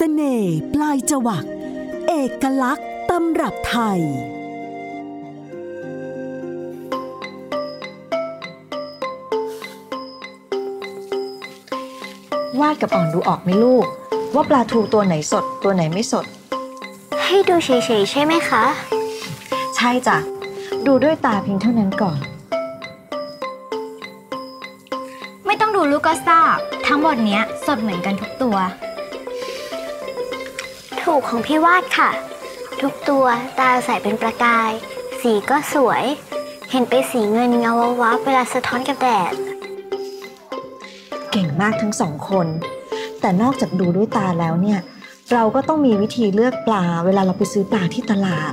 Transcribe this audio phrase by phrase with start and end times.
[0.00, 1.44] สน่ห์ปลายจวัก
[2.08, 3.98] เอกลักษณ์ตำรับไทย
[12.60, 13.86] วาดกับอ่อนดูออกไหมลูก
[14.34, 16.24] ว่าปลาทูตัวไหนสดตัวไหนไม่สด
[17.24, 17.70] ให้ดูเฉ
[18.00, 18.64] ยๆใช่ไหมคะ
[19.76, 20.18] ใช่จ้ะ
[20.86, 22.20] ดูด้วยตาเพียงเท่านั้นก่อน
[25.46, 28.58] ไม่ต้องดูลูกก็ทราบทั้งหมดเนี้ยสดเหมือนกันทุกตัว
[31.14, 32.10] ถูกของพี่วาดค่ะ
[32.80, 33.26] ทุกตัว
[33.58, 34.70] ตาใสเป็นประกาย
[35.20, 36.04] สีก็สวย
[36.70, 39.32] เห็นเป็นสีเงินเงาวับเวลาสะท้อนกับแดด
[41.30, 42.46] เก่งมากทั้งสองคน
[43.20, 44.80] แต่นอกจากดูด้วยตาแล้วเนี่ย
[45.32, 48.52] เราก็ต้องมีวิธีเลือกปลา เวลาเราไปซื้อปลาที่ตลาด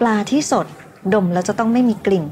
[0.00, 0.66] ปลาที่สด
[1.14, 2.26] ดมแล้วจะต้องไม่มีกลิ่น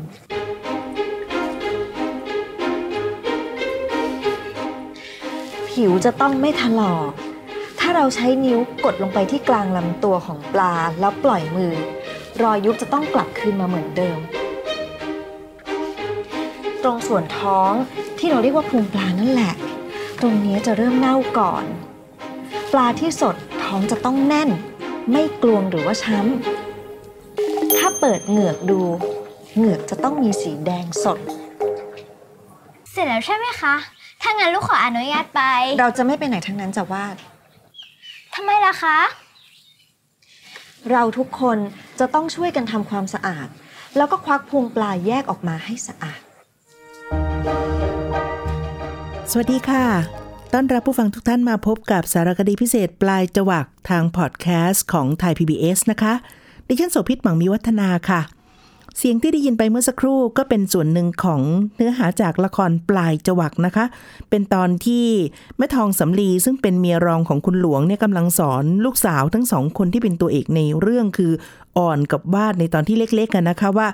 [5.70, 7.12] ผิวจะต้องไม่ถลอก
[7.84, 11.74] ถ้าเราใช้นิ้วกดลงไปที่กลางลำตัวของปลาแล้วปล่อยมือ
[12.42, 14.18] รอยยุบจะต้องกลับคืนมาเหมือนเดิม
[16.82, 17.72] ตรงส่วนท้อง
[18.18, 19.54] ที่เราเรียกว่าพุงปลานั่นแหละ
[20.20, 21.64] ตรงนี้จะเริ่มเน่าก่อน
[22.72, 24.50] ปลาที่สดท้องจะต้องแน่น
[25.12, 28.80] ไม่กลวงหรือว่าช้ำ ถ้าเปิดเหงือกดู
[29.56, 31.18] เหงือกจะต้องมีสีแดงสด
[32.90, 33.74] เสร็จแล้วใช่ไหมคะ
[34.22, 35.42] ถ้างั้นลูกขออนุญาตไป
[35.80, 37.16] เราจะไม่ไปไหนทั้งนั้นจะวาด
[38.34, 38.98] ทำไมล่ะคะ
[40.90, 41.58] เราทุกคน
[41.98, 43.48] จะต้องช่วยกันทำความสะอาด
[43.96, 46.20] แล้วก็ควักพุงปลาแยกออกมาให้สะอาด
[49.30, 49.84] สวัสดีค่ะ
[50.52, 56.14] ต้อนรับผู้ฟังทุกท่านมาพบกับสารคดีพิเศษปลายจวักทางพอดแคสต์ของไทย PBS นะคะ
[56.68, 58.20] ดิฉันโสภิตหมังมีวัฒนาค่ะ
[58.98, 61.40] เสียงที่ได้ยินไปเมื่อสักครู่ก็เป็นส่วนหนึ่งของ
[61.76, 63.84] เนื้อหาจากละครปลายจวักนะคะ
[64.30, 65.06] เป็นตอนที่
[65.58, 71.32] แม่ทองสำลีซึ่งเป็นเมียรองของคุณหลวงเนี่ยกำลังสอนลูกสาวทั้งสองคนที่เป็นตัวเอกในเรื่องคือ
[71.78, 73.88] อ่อนกับวาดในตอนที่เล็กๆกันนะคะว่า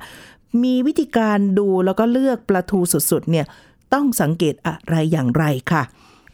[0.62, 3.46] มีวิธีการดูแล้วก็เลือกปลาทูสุดๆเนี่ย
[3.92, 5.82] ต้องสังเกตอะไรอย่างไรค่ะ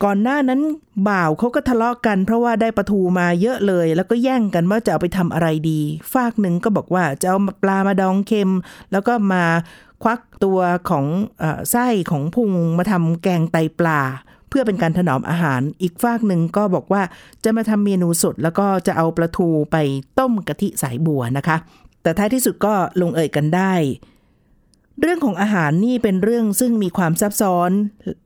[0.05, 0.61] ก่อนหน้านั้น
[1.09, 5.81] บ่าวเขาก็ทะเลาะกัน เพราะว่าได้ปลาทูมาเยอะเลย แล้วก็แย่งกันว่าจะเอาไปทำอะไรดี
[6.15, 8.51] ฝากหนึ่งก็บอกว่าจะเอาปลามาดองเค็ม
[8.93, 9.45] แล้วก็มา
[10.03, 10.59] ควักตัว
[10.91, 11.07] ของ
[11.43, 14.01] อไส้ของพุงมาทำแกงไตปลา
[14.49, 17.03] เพื่อเป็นการถนอมอาหาร อีกฝากหนึ่งก็บอกว่า
[17.45, 19.77] จะมาทำเมนูสดแล้วก็จะเอาปลาทูไป
[20.19, 21.57] ต้มกะทิสายบัวนะคะ
[22.03, 23.73] แต่ท้ายที่สุดก็ลงเอ่ยกันได้
[25.01, 27.71] เรื่องของอาหารนี่เป็นเรื่องซึ่งมีความซับซ้อน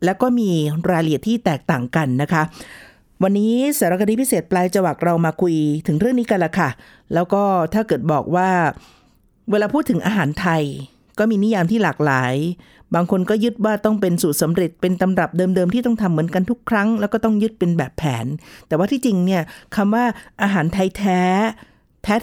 [0.05, 0.51] และก็มี
[0.91, 2.43] รายละเอียดที่แตกต่างกันนะคะ
[3.23, 5.55] วันนี้สารคดีพิเศษปลายจวักเรามาคุย
[5.87, 6.69] ถึงเรื่องนี้กันละค่ะ
[7.15, 7.43] แล้วก็
[7.75, 8.51] ถ้าเกิดบอกว่า
[9.51, 10.63] เวลาพูดถึงอาหารไทย
[11.19, 12.35] ก็มีนิยามที่หลากหลาย
[12.95, 18.27] บางคนก็ยึดว่าต้องเป็นสูตรสำเร็จเป็นตำรับเดิมๆที่ต้องทำเหมือนกันทุกครั้ง แล้วก็ต้องยึดเป็นแบบแผน
[18.69, 19.43] แต่ว่าที่จริงเนี่ย
[19.77, 20.05] คำว่า
[20.43, 21.21] อาหารไทยแท้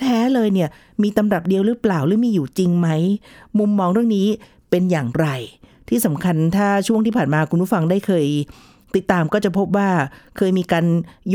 [0.02, 0.70] แท้ๆเลยเนี่ย
[1.04, 2.88] มีตำรับเดียวหรือเปล่าหรือมีอยู่จริงไหม
[3.60, 4.28] มุมมองเรื่องนี้
[4.70, 5.28] เป็นอย่างไร
[5.90, 8.26] ที่สำคัญถ้าช่วงที่ผ่านมาคุณผู้ฟังได้เคย
[8.96, 9.90] ติดตามก็จะพบว่า
[10.38, 10.86] เคยมีการ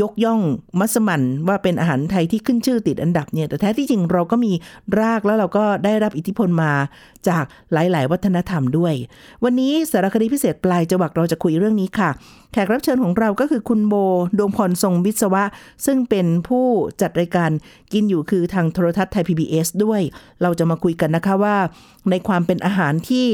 [0.01, 0.39] ยกย่อง
[0.79, 4.51] มัสมั่นว่าเป็นอาหารไทยที่ขึ้นชื่อติดอันดับเนี่ยแต่แท้ที่จริงเราก็มี
[4.99, 6.73] รากแล้วเราก็ได้รับอิทธิพลมา
[7.27, 8.93] จากหลาย ๆ วัฒนธรรมด้วย
[9.43, 12.09] วันนี้สารคดีพิเศษปลายจวักเราจะคุยเรื่องนี้ค่ะ
[12.53, 13.95] แขกรับเชิญของเราก็คือคุณโบ
[14.37, 15.43] ดวงพรทรงวิศวะ
[15.85, 16.65] ซึ่งเป็นผู้
[17.01, 17.51] จัดรายการ
[17.93, 20.01] กินอยู่คือทางโทรทัศน์ไทย PBS ด้วย
[20.41, 21.57] เราจะมาคุยกันนะคะว่า
[22.09, 23.27] ในความเป็นอาหารที่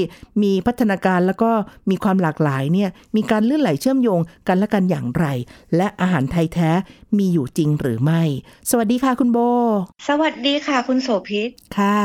[0.44, 1.52] มีพัฒนาการแล้วก็
[1.90, 5.26] มีความหลากหลายเนี่ยมีการเลื่อนไหลเชื่อมโยงกันและกันอย่างไร
[5.76, 6.72] และอาหารไทยแท้
[7.18, 8.22] มีอยู่จริงหรือไม่
[8.70, 9.38] สวัสดีค่ะคุณโบ
[10.08, 12.00] สวัสดีค่ะคุณโสภิตค่ะ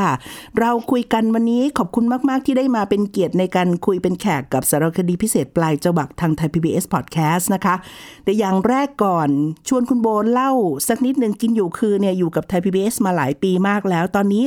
[0.59, 7.75] เราคุยกันวันนี้ขอบคุณมาก ๆ ที่ได้มาเป็นเกียรติในการคุยเป็นแขกกับสารคดีพิเศษปลายจวักทางไทย PBS Podcast นะคะ
[8.23, 9.29] แต่อย่างแรกก่อน
[9.67, 10.51] ชวนคุณโบเล่า
[10.87, 14.43] สักนิดหนึ่งกินอยู่คือเนี่ยอยู่กับไทย PBS มาหลายปีมากแล้ว ตอนนี้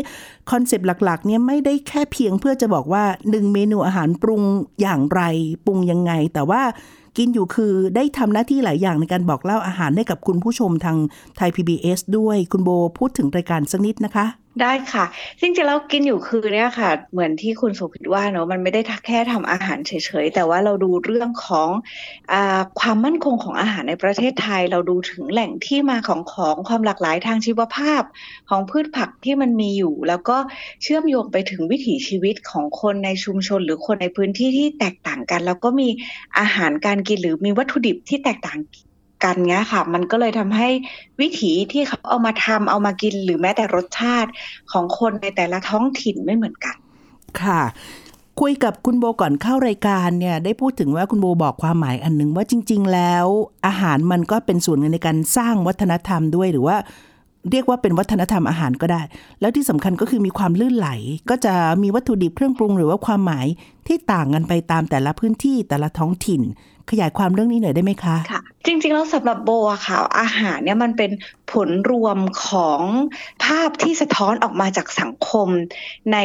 [0.50, 4.42] concept หลักๆเนี่ยไม่ได้แค่เพียงเพื่อจะบอกว่าหนึ่งเมนูอาหารปรุง
[4.80, 5.22] อย่างไร
[5.64, 6.62] ปรุงยังไง แต่ว่า
[7.16, 10.96] กินอยู่คือได้ทำหน้าที่หลายอย่างในการบอกเล่าอาหารให้กับคุณผู้ชมทาง
[11.36, 14.26] ไทย PBS ด้วยคุณโบพูดถึงรายการสักนิดนะคะ
[14.62, 15.04] ได้ค่ะ
[15.40, 19.92] จริงๆแล้วกินอยู่คือเนี่ยค่ะ เหมือนที่คุณโสภิตว่าเนาะมันไม่ได้แค่ทำอาหารเฉ
[20.24, 21.68] ยๆ แต่ว่าเราดูเรื่องของ
[22.32, 22.34] อ
[22.80, 28.02] ความมั่นคงของอาหารในประเทศไทย เราดูถึงแหล่งที่มาของของความหลากหลายทางชีวภาพ
[28.48, 30.36] ของพืชผักที่มันมีอยู่ แล้วก็
[30.82, 35.88] เชื่อมโยงไปถึงวิถีชีวิตของคนในชุมชน หรือคนในพื้นที่ที่แตกต่างกัน แล้วก็มี
[36.38, 38.58] อาหารการกินหรือมีวัตถุดิบที่แตกต่าง
[39.24, 40.68] กันเงี้ยค่ะ มันก็เลยทำให้
[41.20, 44.30] วิถีที่เขาเอามาทำเอามากินหรือแม้แต่รสชาติ
[44.72, 46.76] ของคนในแต่ละท้องถิ่นไม่เหมือนกัน
[47.42, 47.62] ค่ะ
[48.40, 53.26] คุยกับคุณโบก่อนเข้ารายการเนี่ย ได้พูดถึงว่าคุณโบบอกความหมายอันหนึ่งว่าจริง ๆ แล้ว
[53.66, 56.76] อาหารมันก็เป็นส่วนหนึ่งในการสร้างวัฒนธรรมด้วยหรือว่า
[57.50, 59.02] เรียกว่าเป็นวัฒนธรรมอาหารก็ได้
[59.40, 60.88] แล้วที่สำคัญก็คือมีความลื่นไหล
[61.30, 63.46] ก็จะมีวัตถุดิบเครื่องปรุงหรือว่าความหมาย
[63.86, 66.42] ที่ต่างกันไปตามแต่ละพื้นที่แต่ละท้องถิ่น
[66.90, 71.10] ขยายความเรื่องนี้หน่อยได้ไหมคะค่ะจริงๆแล้วสำหรับโบอะค่ะ อาหารเนี่ยมันเป็น
[71.52, 72.82] ผลรวมของ
[73.44, 75.48] ภาพที่สะท้อนออกมาจากสังคม
[76.12, 76.18] ใน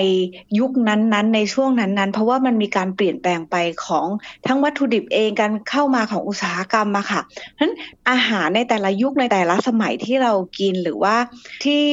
[0.60, 3.56] ยุคนั้นๆ ในช่วงนั้นๆ เพราะว่ามันมีการเปลี่ยนแปลงไป
[3.86, 4.08] ของ
[4.48, 7.74] ทั้งวัตถุดิบเองการเข้ามาของอุตสาหกรรมมาค่ะเพราะฉะนั้น
[8.10, 11.16] อาหารในแต่ละยุคในแต่ละสมัยที่เรากินหรือว่า
[11.64, 11.84] ที่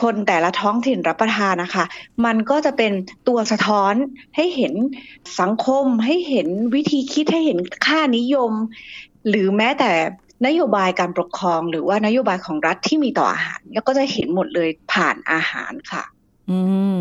[0.00, 1.84] คนแต่ละท้องถิ่นรับประทานนะคะ
[2.24, 2.92] มันก็จะเป็น
[3.28, 3.94] ตัวสะท้อน
[4.36, 4.74] ให้เห็น
[5.40, 8.52] สังคม ให้เห็นวิธีคิดให้เห็นค่านิยม
[9.28, 9.92] หรือแม้แต่
[10.46, 16.04] นโยบายการปกครอง หรือว่านโยบายของรัฐที่มีต่ออาหารเนี่ยก็จะเห็นหมดเลยผ่านอาหารค่ะ
[16.50, 16.58] อื
[16.96, 16.98] ม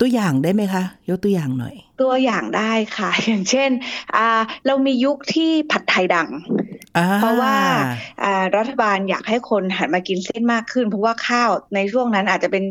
[0.00, 3.70] ตัวอย่างได้ไหมคะ ยกตัวอย่างหน่อย ตัวอย่างได้ค่ะ อย่างเช่น
[4.16, 6.28] อ่า เรามียุคที่ผัดไทยดัง
[7.20, 7.56] เพราะว่า
[8.56, 12.64] รัฐบาลอยากให้คนหันมากินเส้นมากขึ้น เพราะว่าข้าวในช่วงนั้นอาจจะเป็น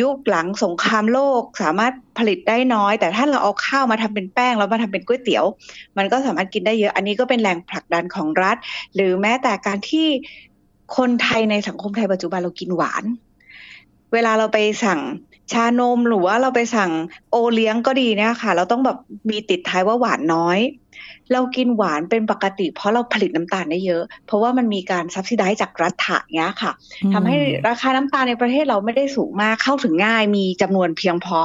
[0.00, 5.44] ยุคหลังสงครามโลกสามารถผลิตได้น้อย แต่ถ้าเราเอาข้าวมาทำเป็นแป้งแล้วมาทำเป็นก๋วยเตี๋ยว
[5.98, 8.56] มันก็สามารถกินได้เยอะ อันนี้ก็เป็นแรงผลักดันของรัฐ
[8.94, 10.06] หรือแม้แต่การที่
[10.96, 13.04] คนไทยในสังคมไทยปัจจุบันเรากินหวาน
[14.12, 15.00] เวลาเราไปสั่ง
[15.52, 16.90] ชานมหรือว่าเราไปสั่ง
[17.30, 18.98] โอเลี้ยงก็ดีเนี่ยค่ะ เราต้องแบบ
[19.30, 20.58] มีติดท้ายว่าหวานน้อย
[21.32, 26.72] เรากินหวานเป็นปกติ เพราะเราผลิตน้ำตาลได้เยอะ เพราะว่ามันมีการซับซิได้จากรัฐะเนี้ยค่ะ
[27.12, 27.36] ทำให้
[27.68, 31.38] ราคาน้ำตาลในประเทศเราไม่ได้สูงมากเข้าถึงง่าย มีจำนวนเพียงพอ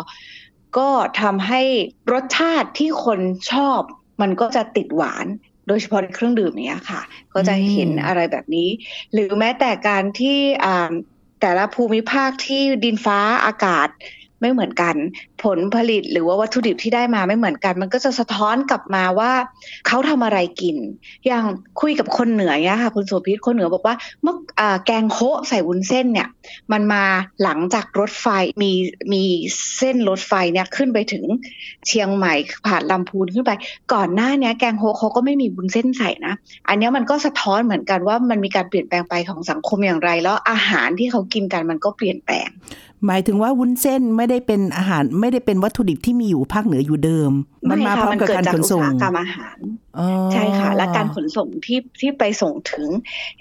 [0.78, 0.89] ก็
[1.22, 1.62] ทำให้
[2.12, 3.19] รสชาติที่คน
[3.51, 3.81] ชอบ
[4.22, 5.25] มันก็จะติดหวาน
[5.68, 7.01] โดยเฉพาะในเครื่องดื่มเนี้ยค่ะ
[7.33, 8.69] ก็จะเห็นอะไรแบบนี้
[9.13, 10.38] หรือแม้แต่การที่
[11.42, 13.88] แต่ละภูมิภาคที่ดินฟ้าอากาศ
[14.42, 14.95] ไม่เหมือนกัน
[15.43, 19.31] ผลผลิตหรือว่าวัตถุดิบที่ได้มาไม่เหมือนกัน มันก็จะสะท้อนกลับมาว่า
[19.88, 20.75] เขาทำอะไรกิน
[21.27, 21.43] อย่าง
[21.81, 24.35] คุยกับคนเหนือเนี่ยค่ะคุณโสภิตคนเหนือบอกว่าเมื่อ
[24.85, 26.27] แกงโฮใส่วุ้นเส้นเนี่ย
[26.71, 27.03] มันมา
[27.43, 28.27] หลังจากรถไฟ
[28.61, 28.71] มี
[29.13, 29.23] มี
[29.77, 31.23] เส้นรถไฟเนี่ยขึ้นไปถึง
[31.87, 32.33] เชียงใหม่
[32.67, 33.51] ผ่านลำพูนขึ้นไป
[33.94, 36.33] ก่อนหน้านี้แกงโฮเขาก็ไม่มีวุ้นเส้นใส่นะ
[36.67, 42.49] อันนี้มันก็สะท้อนเหมือนกันว่ามันมีการเปลี่ยนแปลงไปของสังคมอย่างไร แล้วอาหารที่เขากินกันมันก็เปลี่ยนแปลง
[43.07, 47.31] หมายถึงว่าวุ้นเส้นไม่ได้เป็นอาหารไม่ได้เป็นวัตถุดิบที่มีอยู่ภาคเหนืออยู่เดิม
[47.69, 49.60] มันมาพร้อมกับการขนส่งกรรมอาหาร
[50.33, 52.88] ใช่ค่ะ และการขนส่งที่ที่ไปส่งถึง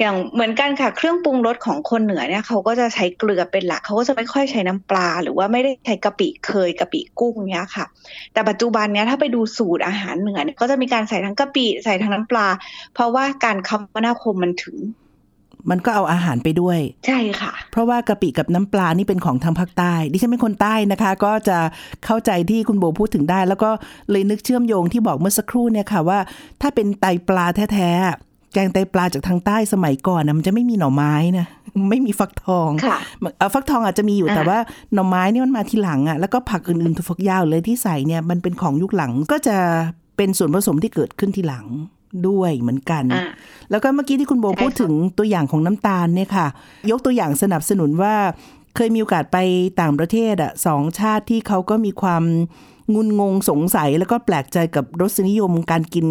[0.00, 7.86] อย่างเหมือนกันค่ะเครื่องปรุงรสของคนเหนือเนี่ยเขาก็จะใช้เกลือเป็นหลักเขาก็จะไม่ค่อยใช้น้ำปลา หรือว่าไม่ได้ใช้กะปิเคยกะปิกุ้งเนี้ยค่ะ
[8.32, 12.46] แต่ปัจจุบันเนี้ยถ้าไปดูสูตรอาหารเหนือเนี่ยก็จะมีการใส่ทั้งกะปิใส่ทั้งน้ำปลา
[12.94, 14.76] เพราะว่าการคมนาคมมันถึง
[15.70, 21.58] มันก็เอาอาหารไปด้วย ใช่ค่ะ เพราะว่ากะปิกับน้ำปลานี่เป็นของทางภาคใต้ ดิฉันเป็นคนใต้นะคะ ก็จะ
[22.04, 23.70] เข้าใจที่คุณโบพูดถึงได้ แล้วก็
[24.10, 26.18] เลยนึกเชื่อมโยงที่บอกเมื่อสักครู่เนี่ยค่ะว่า
[26.60, 31.46] ถ้าเป็นไตปลาแท้ๆแกงไตปลาจากทางใต้สมัยก่อนนะมันจะไม่มีหน่อไม้นะ
[31.90, 32.70] ไม่มีฟักทอง
[33.54, 34.58] ฟักทองอาจจะมีอยู่แต่ว่า
[34.94, 39.56] หน่อไม้นี่มันมาทีหลังอะแล้วก็ผักอื่นๆทุกฟักยาวเลยที่ใส่เนี่ยมันเป็นของยุคหลังก็จะ
[40.16, 41.66] เป็นส่วนผสมที่เกิดขึ้นทีหลัง
[42.28, 43.04] ด้วยเหมือนกัน
[43.70, 46.46] แล้วก็เมื่อกี้ที่คุณโบพูดถึงตัวอย่างของน้ำตาลเนี่ยค่ะ
[46.90, 48.14] ยกตัวอย่างสนับสนุนว่า
[48.76, 49.38] เคยมีโอกาสไป
[49.80, 52.22] ต่างประเทศอะสองชาติที่เขาก็มีความ
[52.94, 56.06] งุนงงสงสัยแล้วก็แปลกใจกับรสนิยมการกิน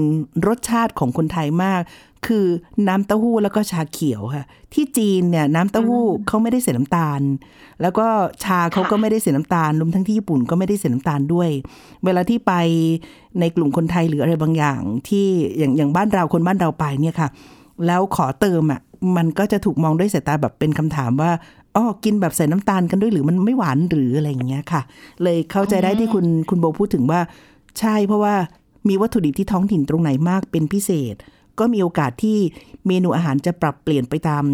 [0.48, 1.82] รสชาติของคนไทยมาก
[2.28, 2.46] คือ
[2.88, 7.22] น้ำเต้าหู้แล้วก็ชาเขียวค่ะ ที่จีนเนี่ยน้ำเต้าหู้เขาไม่ได้ใส่น้ำตาล
[7.82, 8.08] แล้วก็
[8.44, 11.50] ชาเขาก็ไม่ได้ใส่น้ำตาลรวมทั้งที่ญี่ปุ่นก็ไม่ได้ใส่น้ำตาลด้วย
[12.06, 12.54] เวลาที่ไป
[13.40, 17.30] ในกลุ่มคนไทยหรืออะไรบางอย่าง ที่อย่างอย่างบ้านเราคนบ้านเราไปเนี่ยค่ะ
[17.88, 18.82] แล้วขอเติมอะ
[19.18, 21.32] มันก็จะถูกมองด้วยสายตาแบบเป็นคำถามว่า
[21.76, 24.82] อ๋อกินแบบใส่น้ำตาลกันด้วยหรือมันไม่หวานหรืออะไรอย่างเงี้ยค่ะ
[25.24, 27.20] เลยเข้าใจได้ที่คุณคุณโบพูดถึงว่า
[27.80, 28.36] ใช่เพราะว่า
[28.88, 31.16] มีวัตถุดิบที่ท้องถิ่นตรงไหนมากเป็นพิเศษ
[31.60, 32.38] ก็มีโอกาสที่
[32.88, 34.46] เมนูอาหารจะปรับเปลี่ยนไปตาม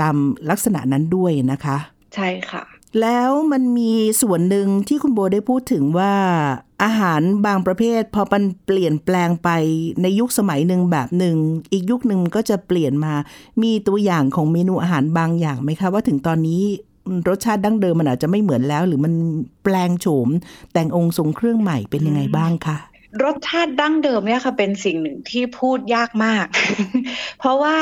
[0.00, 0.16] ตาม
[0.50, 1.76] ลักษณะนั้นด้วยนะคะ
[2.14, 2.62] ใช่ค่ะ
[3.00, 6.14] แล้วมันมีส่วนหนึ่งที่คุณโบได้พูดถึงว่า
[6.84, 9.48] อาหารบางประเภท พอมันเปลี่ยนแปลงไป
[10.02, 11.36] ในยุคสมัยหนึ่งแบบหนึ่ง
[11.72, 13.14] อีกยุคหนึ่งก็จะเปลี่ยนมา
[13.62, 16.62] มีตัวอย่างของเมนูอาหารบางอย่างไหมคะ ว่าถึงตอนนี้
[17.28, 19.12] รสชาติดั้งเดิมมันอาจจะไม่เหมือนแล้ว หรือมัน
[19.64, 20.28] แปลงโฉม
[20.72, 22.76] แต่งองค์ทรงเครื่องใหม่เป็นยังไงบ้างคะ
[23.24, 26.46] รสชาติดั้งเดิมเนี่ยค่ะเป็นสิ่งหนึ่งที่พูดยากมาก
[27.38, 27.74] เพราะว่า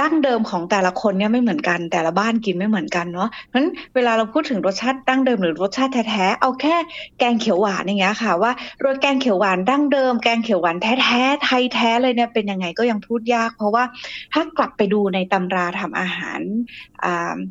[0.00, 6.76] ดั้งเดิมของแต่ละคนเนี่ยไม่เหมือนกัน แต่ละบ้านกินไม่เหมือนกันเนาะเพราะฉะนั้นเวลาเราพูดถึงรสชาติดั้งเดิมหรือรสชาติแท้ๆเอาแค่
[7.18, 8.52] แกงเขียวหวานอย่างเงี้ยค่ะว่า
[8.84, 13.84] รสแกงเขียวหวานดั้งเดิม แกงเขียวหวานแท้ๆไทยแท้เลยเนี่ยเป็นยังไงก็ยังพูดยาก เพราะว่า
[14.32, 16.40] ถ้ากลับไปดูในตำราทำอาหาร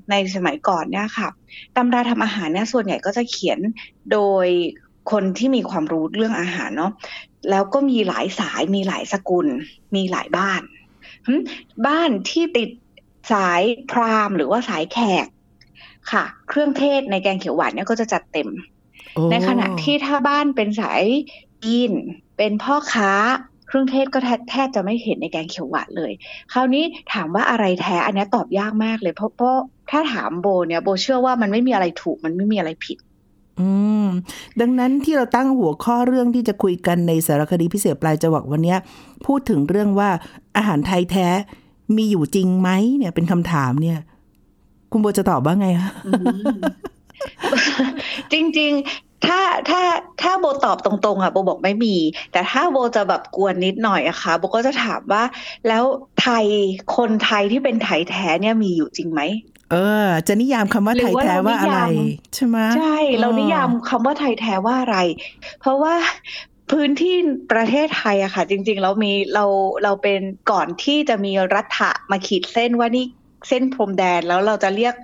[0.09, 1.29] ในสมัยก่อนเนี่ยค่ะ
[1.77, 3.59] ตำราทำอาหารเนี่ยส่วนใหญ่ก็จะเขียน
[4.11, 4.47] โดย
[5.11, 6.91] คนที่มีความรู้เรื่องอาหารเนาะ
[7.49, 9.47] แล้วก็มีหลายสายมีหลายสกุล
[9.95, 10.61] มีหลายบ้าน
[11.27, 11.33] หึ
[11.87, 12.69] บ้านที่ติด
[13.31, 15.27] สายพราหมณ์หรือว่าสายแขก
[16.11, 18.49] ค่ะ เครื่องเทศในแกงเขียวหวานเนี่ยก็จะจัดเต็ม
[19.13, 21.03] โอ้ในขณะที่ถ้าบ้านเป็นสาย
[21.63, 21.91] จีน
[22.37, 23.11] เป็นพ่อค้า
[23.67, 26.11] เครื่องเทศก็แทบแทบจะไม่เห็นในแกงเขียวหวานเลย
[26.53, 29.57] คราวนี้ถามว่าอะไรแท้ อันเนี้ยตอบยากมากเลยเพราะเพราะ
[29.91, 32.97] ถ้าถามโบเนี่ยโบเชื่อว่ามันไม่มีอะไรถูกมันไม่มีอะไรผิด
[33.61, 33.69] อื
[34.03, 34.07] ม
[34.61, 38.75] ดังนั้นที่เราตั้งหัวข้อเรื่องที่จะคุยกันในสารคดีพิเศษปลายจวักวันนี้
[39.25, 40.09] พูดถึงเรื่องว่า
[40.57, 41.27] อาหารไทยแท้
[41.97, 43.99] มีอยู่จริงไหมเนี่ยเป็นคำถามเนี่ย
[44.91, 45.91] คุณโบจะตอบว่าไงคะ
[48.31, 49.39] จริง ๆถ้า
[49.69, 49.81] ถ้า
[50.21, 51.95] ถ้าโบตอบตรงๆอะโบบอกไม่มี
[52.31, 55.23] แต่ถ้าโบจะแบบกวนนิดหน่อยอะค่ะโบก็จะถามว่า
[55.67, 55.83] แล้ว
[56.21, 56.45] ไทย
[56.97, 59.21] คนไทยที่เป็นไทยแท้เนี่ยมีอยู่จริงไหม
[59.71, 59.75] เอ
[60.05, 64.97] อ จะนิยามคำว่าหรืไทอยว่าแท้ว่าอะไรเรานิยามใช่ไหมใช่ เรานิยามคำว่าไทยแท้ว่าอะไร
[65.59, 65.95] เพราะว่า
[66.71, 67.15] พื้นที่
[67.51, 69.45] ประเทศไทยอะค่ะ จริงๆเรามีเรา
[69.83, 73.05] เราเป็นก่อนที่จะมีรัฐะมาขีดเส้นว่านี่
[73.47, 74.95] เส้นพรมแดนแล้วเราจะเรียก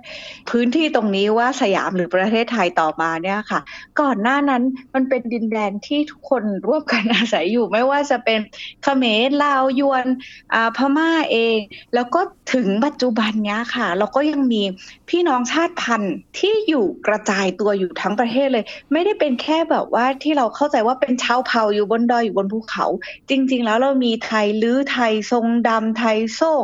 [0.50, 3.60] พื้นที่ตรงนี้ว่าสยามหรือประเทศไทยต่อมาเนี่ยค่ะ
[4.00, 4.62] ก่อนหน้านั้น
[4.94, 8.40] มันเป็นดินแดนที่ทุกคนร่วมกันอาศัยอยู่ ไม่ว่าจะเป็น
[8.82, 10.06] เขมรลาวยวน
[10.54, 11.58] อ่าพม่าเอง
[11.94, 12.20] แล้วก็
[12.54, 14.62] ถึงปัจจุบันเนี้ยค่ะ เราก็ยังมี
[15.08, 22.86] พี่น้องชาติพันธุ์ที่อยู่กระจายตัวอยู่ทั้งประเทศเลย ไม่ได้เป็นแค่แบบว่าที่เราเข้าใจว่าเป็นชาวเผ่าอยู่บนดอยอยู่บนภูเขา
[23.30, 26.62] จริง ๆ แล้วเรามีไทยลื้อไทยทรงดำไทยส่ง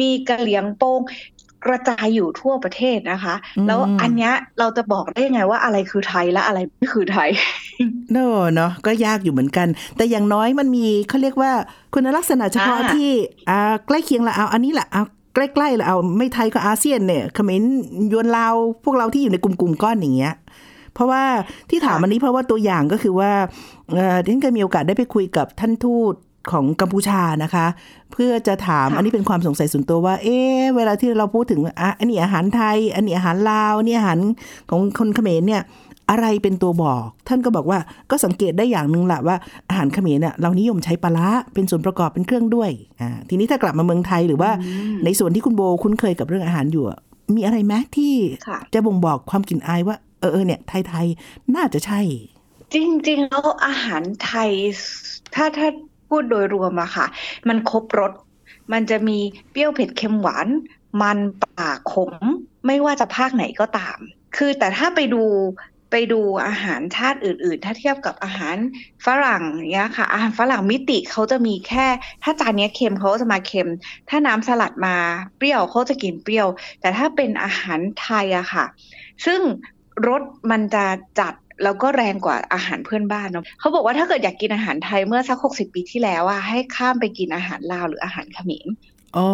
[0.00, 1.00] มีกะเหลียงโปง
[1.66, 7.30] กระจายอยู่ทั่วประเทศนะคะอืมแล้วอันเนี้ยเราจะบอกได้ยังไงว่าอะไรคือไทยและอะไรไม่คือไทย
[8.12, 8.18] โน
[8.54, 11.52] เนาะก็ยากอยู่เหมือนกัน แต่อย่างน้อยมันมีเขาเรียกว่า
[11.94, 13.10] คุณลักษณะเฉพาะอ่าที่
[13.50, 15.02] อ่าใกล้เคียงละเอาอันนี้แหละเอา
[15.34, 17.62] ใกล้ๆละเอาไม่ไทยก็อาเซียนเนี่ยเขมร
[18.12, 18.54] ยวนลาว
[18.84, 20.34] พวกเราที่อยู่ในกลุ่มๆก้อนอย่างเงี้ย
[20.94, 21.24] เพราะว่า
[21.70, 23.32] ที่ถามอันนี้เพราะว่าตัวอย่างก็คือว่า
[23.92, 26.14] เอ่อที่ฉันเคยมีโอกาสได้ไปคุยกับท่านทูต
[26.52, 27.66] ของกัมพูชานะคะ
[28.12, 34.18] เพื่อจะถามค่ะอันนี้เป็นความสงสัยส่วนตัวว่า เอ๊ะเวลาที่เราพูดถึงอะอันนี้อาหารไทย อันนี้อาหารลาวอันนี่อาหาร
[34.70, 35.62] ของคนเขมรเนี่ย
[36.10, 37.78] อะไรเป็นตัวบอก ท่านก็บอกว่า
[38.10, 39.36] ก็สังเกตได้อย่างหนึ่งแหละว่า
[39.68, 44.50] อาหารเขมรเนี่ยเรานิยมใช้ปลาร้าเป็นส่วนประกอบเป็นเครื่องด้วยอ่าทีนี้ถ้ากลับมาเมืองไทยหรือว่า
[45.04, 46.98] ในส่วนที่คุณโบคุ้นเคยกับเรื่องอาหารอยู่อะ
[47.34, 48.12] มีอะไรไหมที่
[48.48, 52.00] ค่ะจะบ่งบอกความกลิ่นอายว่าเออเออเนี่ยไทยๆน่าจะใช่
[52.74, 54.50] จริงๆแล้วอาหารไทย
[55.34, 55.68] ถ้าถ้า
[56.08, 57.06] พูดโดยรวมอะค่ะ
[57.48, 58.12] มันครบรส
[58.72, 59.18] มันจะมี
[59.50, 60.48] เปรี้ยวเผ็ดเค็มหวาน
[61.02, 62.12] มันปลาขม
[62.66, 63.98] ไม่ว่าจะภาคไหนก็ตาม
[64.36, 65.24] คือแต่ถ้าไปดู
[65.90, 68.56] ไปดูอาหารชาติอื่น ๆ ถ้าเทียบกับอาหาร
[69.06, 71.86] ฝรั่งเงี้ยค่ะ อาหารฝรั่งมิติเขาจะมีแค่
[72.22, 73.70] ถ้าจานนี้เค็มเขาก็จะมาเค็ม
[74.08, 74.96] ถ้าน้ำสลัดมา
[75.36, 76.48] เปรี้ยวเขาจะกินเปรี้ยว
[76.80, 78.64] แต่ถ้าเป็นอาหารไทยอะค่ะ
[79.26, 79.40] ซึ่ง
[80.08, 80.84] รสมันจะ
[81.20, 88.66] จัด แล้วก็แรงกว่าอาหารเพื่อนบ้านเนาะเขาบอกว่าถ้าเกิดอยากกินอาหารไทยเมื่อสักหกสิบปีที่แล้วอะให้ข้ามไปกินอาหารลาวหรืออาหารเขมร
[89.16, 89.28] อ๋อ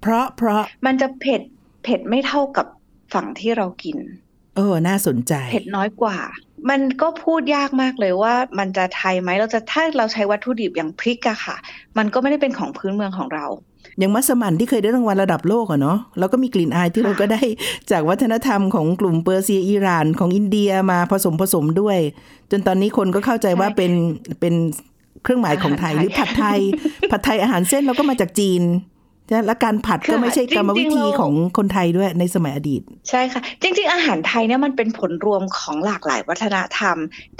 [0.00, 1.42] เพราะเพราะมันจะเผ็ด
[1.84, 2.66] เผ็ดไม่เท่ากับ
[3.14, 3.98] ฝั่งที่เรากิน
[4.56, 6.16] เออ น่าสนใจ เผ็ดน้อยกว่า
[6.68, 11.56] มันก็พูดยากมากเลยว่ามันจะไทยไหมเราจะถ้าเราใช้วัตถุดิบอย่างพริกอะค่ะ
[11.98, 13.46] มันก็ไม่ได้เป็นของพื้นเมืองของเรา
[13.98, 17.42] อย่างมัสมั่นที่เคยได้รางวัลระดับโลกอะเนาะแล้วก็มีกลิ่นอายที่เราก็ได้
[17.90, 21.98] จากวัฒนธรรมของกลุ่มเปอร์เซียอิหร่านของอินเดียมาผสมผสมด้วย
[22.50, 23.92] จนตอนนี้คนก็เข้าใจว่าใช่เป็น
[24.40, 24.54] เป็น
[25.22, 26.60] เครื่องหมายของไทยอาหารไทยหรือผัดไทย
[27.10, 28.99] ผัดไทยอาหารเส้นเราก็มาจากจีนนะ
[29.46, 36.96] และการผัดก็ค่ะไม่ใช่กรรมวิธีจริงๆแล้วของคนไทยด้วยในสมัยอดีต ใช่ค่ะ จริง ๆ อาหารไทยเนี่ยมันเป็นผลรวมของหลากหลายวัฒนธรรม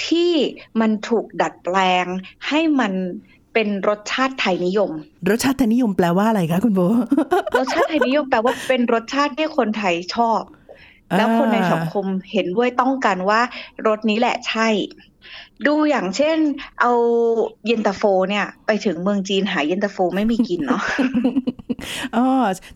[0.06, 0.32] ที่
[0.80, 2.06] มันถูกดัดแปลง
[2.48, 2.92] ให้มัน
[3.54, 4.90] เป็นรสชาติไทยนิยม
[5.30, 6.80] รสชาติไทยนิยมแปลว่าอะไรคะคุณโบ
[7.58, 10.42] รสชาติไทยนิยมแปลว่าเป็นรสชาติที่คนไทยชอบ
[11.16, 13.40] แล้วคนในสังคมเห็นด้วยต้องกันว่า
[13.86, 14.68] รสนี้แหละใช่
[15.66, 16.36] ดูอย่างเช่น
[16.80, 16.92] เอา
[17.66, 20.82] เย็นตาโฟเนี่ย ไปถึงเมืองจีนหาเย็นตาโฟไม่มีกินเนาะ
[22.16, 22.24] อ๋อ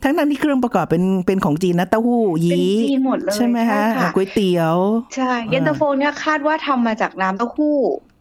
[0.02, 4.76] ทั้งนั้นที่เครื่องประกอบเป็นเป็นของจีนนะเต้าหู้ยีเป็นจีนหมดเลยใช่ไหมฮะใช่ค่ะก๋วยเตี๋ยว
[5.14, 7.76] ใช่เย็นตาโฟเนี่ยคาดว่าทำมาจากน้ำเต้าหู้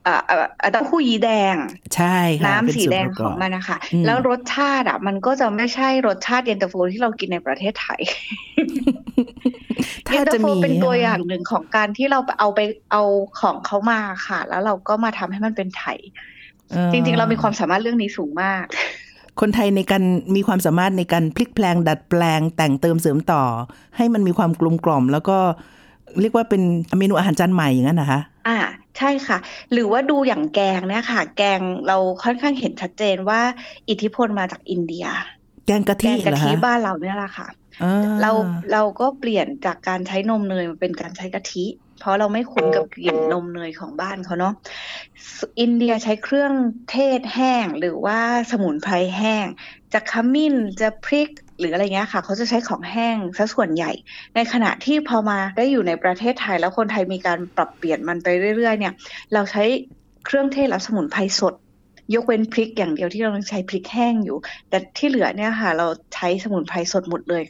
[0.07, 1.55] อ่าอ่าอ่าเต้าหู้ยีแดง
[1.95, 8.01] ใช่ค่ะน้ำเป็นสีส่วนแดงประขกอองบมันนะคะอืมแล้วรสชาติอะ มันก็จะไม่ใช่รสชาติเย็นตาโฟที่เรากินในประเทศไทย
[10.05, 12.59] เย็ถ้านตาจะโฟมีเป็นตัวอย่างหนึ่งของการที่เราเอาไป
[12.91, 13.03] เอา
[13.39, 15.99] ของเขามาค่ะ แล้วเราก็มาทำให้มันเป็นไทย
[16.73, 18.65] ออจริงๆ เรามีความสามารถเรื่องนี้สูงมาก
[19.39, 20.03] คนไทยในการ
[20.35, 23.43] มีความสามารถในการพลิกแปลง ดัดแปลง แต่งเติมเสริมต่อ
[23.97, 25.37] ให้มันมีความกลมกล่อม แล้วก็
[26.21, 26.61] เรียกว่าเป็น
[26.97, 28.57] เมนูอาหารจานใหม่อย่างนั้นนะคะ อ่า
[28.97, 29.37] ใช่ค่ะ
[29.71, 33.41] หรือว่าดูอย่างแกงเนี่ยค่ะ แกงเราค่อนข้างเห็นชัดเจนว่า
[33.89, 35.05] อิทธิพลมาจากอินเดีย
[35.67, 37.47] แกงกะแกทิงกะเหรอทิคะบ้านเราเนี่ยแหละค่ะ
[37.83, 38.31] อ่เรา
[38.71, 41.65] เราก็เปลี่ยนจากการใช้นมเนยมาเป็นการใช้กะทิ
[42.03, 44.53] เพราะเราไม่คุ้นกับกลิ่นนมเนยของบ้านเขาเนาะ
[45.59, 46.53] อินเดียใช้เครื่อง
[46.91, 48.19] เทศแห้งหรือว่า
[48.51, 49.45] สมุนไพรแห้ง
[49.93, 51.29] จะขมิ้นจะพริก
[51.59, 53.91] หรืออะไรเงี้ยค่ะ เขาจะใช้ของแห้งซะส่วนใหญ่
[54.35, 58.93] ในขณะที่พอมาได้อยู่ในประเทศไทย แล้วคนไทยมีการปรับเปลี่ยนมันไปเรื่อย ๆ เนี่ย
[59.33, 59.63] เราใช้
[60.25, 61.53] เครื่องเทศและสมุนไพรสด
[62.13, 64.37] ยกเว้นพริกอย่างเดียวที่เราใช้พริกแห้งอยู่
[64.69, 67.43] แต่ที่เหลือเนี่ยค่ะ เราใช้สมุนไพรสดหมดเลย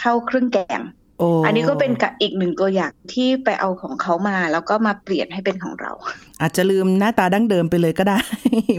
[0.00, 0.80] เข้าเครื่องแกง
[1.20, 5.92] อ้อันนี้ก็เป็นกับอีกหนึ่งตัวอย่างที่ไปเอาของเขามา แล้วก็มาเปลี่ยนให้เป็นของเรา
[6.40, 8.18] อาจจะลืมหน้าตาดั้งเดิมไปเลยก็ได้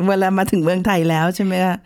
[0.08, 1.77] เวลามาถึงเมืองไทยแล้วใช่ไหมคะ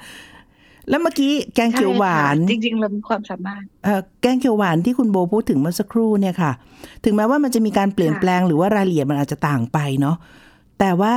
[0.89, 6.51] แล้วเมื่อกี้แกงเขียวหวานใช่ค่ะจริงๆเรามีความสามารถเอ่อแกงเขียวหวานที่คุณโบพูดถึงเมื่อสักครู่เนี่ยค่ะ
[7.05, 10.15] ถึงแม้ว่ามันจะมีการเปลี่ยนค่ะแปลงหรือว่ารายละเอียดมันอาจจะต่างไปเนาะ
[10.81, 11.15] แต่ว่า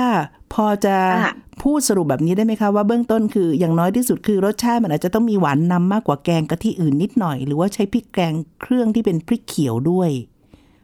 [0.54, 10.10] พอจะค่ะพูดสรุปแบบนี้ได้ไหมคะว่าเบื้องต้นคืออย่างน้อยที่สุดคือรสชาติมันอาจจะต้องมีหวานนำมากกว่าแกงกะทิอื่นนิดหน่อย หรือว่าใช้พริกแกงเครื่องที่เป็นพริกเขียวด้วย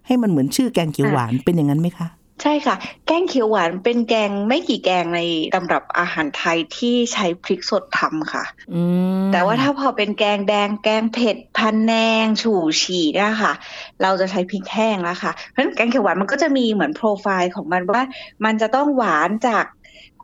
[0.06, 2.08] ให้มันเหมือนชื่อแกงเขียวหวานเป็นอย่างนั้นไหมคะ
[2.42, 5.20] ใช่ค่ะ แกงเขียวหวานเป็นแกงไม่กี่แกงใน
[5.54, 8.44] ตำรับอาหารไทยที่ใช้พริกสดทำค่ะ
[8.74, 8.82] อื
[9.20, 11.94] มแต่ว่าถ้าพอเป็นแกงแดงแกงเผ็ดพันแน
[12.24, 13.52] ง ฉู่ฉี่เนะคะ
[14.02, 18.04] เราจะใช้พริกแห้งแล้วค่ะเพราะฉะนั้นแกงเขียวหวานมันก็จะมีเหมือนโปรไฟล์ของมันว่า
[18.44, 19.64] มันจะต้องหวานจาก